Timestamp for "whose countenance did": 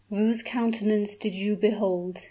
0.09-1.35